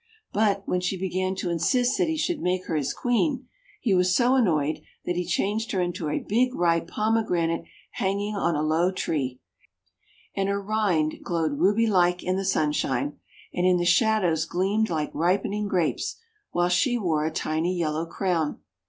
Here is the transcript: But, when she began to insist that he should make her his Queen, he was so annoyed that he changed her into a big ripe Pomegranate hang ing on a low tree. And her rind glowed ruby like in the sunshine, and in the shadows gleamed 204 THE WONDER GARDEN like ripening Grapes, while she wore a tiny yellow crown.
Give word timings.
But, 0.33 0.63
when 0.67 0.81
she 0.81 0.97
began 0.97 1.35
to 1.35 1.51
insist 1.51 1.99
that 1.99 2.07
he 2.07 2.17
should 2.17 2.41
make 2.41 2.65
her 2.65 2.75
his 2.75 2.91
Queen, 2.91 3.45
he 3.79 3.93
was 3.93 4.15
so 4.15 4.33
annoyed 4.33 4.79
that 5.05 5.15
he 5.15 5.23
changed 5.23 5.73
her 5.73 5.79
into 5.79 6.09
a 6.09 6.17
big 6.27 6.55
ripe 6.55 6.87
Pomegranate 6.87 7.65
hang 7.91 8.19
ing 8.19 8.35
on 8.35 8.55
a 8.55 8.63
low 8.63 8.89
tree. 8.91 9.41
And 10.35 10.49
her 10.49 10.59
rind 10.59 11.19
glowed 11.23 11.59
ruby 11.59 11.85
like 11.85 12.23
in 12.23 12.35
the 12.35 12.45
sunshine, 12.45 13.19
and 13.53 13.67
in 13.67 13.77
the 13.77 13.85
shadows 13.85 14.45
gleamed 14.45 14.87
204 14.87 14.87
THE 14.87 14.93
WONDER 14.95 15.13
GARDEN 15.13 15.21
like 15.21 15.43
ripening 15.43 15.67
Grapes, 15.67 16.15
while 16.49 16.69
she 16.69 16.97
wore 16.97 17.23
a 17.27 17.31
tiny 17.31 17.77
yellow 17.77 18.07
crown. 18.07 18.59